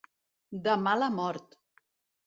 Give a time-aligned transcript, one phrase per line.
[0.69, 1.57] De mala mort.